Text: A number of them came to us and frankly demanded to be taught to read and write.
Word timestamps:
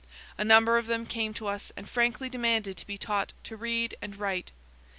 A 0.35 0.43
number 0.43 0.79
of 0.79 0.87
them 0.87 1.05
came 1.05 1.31
to 1.35 1.45
us 1.45 1.71
and 1.77 1.87
frankly 1.87 2.27
demanded 2.27 2.75
to 2.77 2.87
be 2.87 2.97
taught 2.97 3.33
to 3.43 3.55
read 3.55 3.93
and 4.01 4.15
write. 4.17 4.51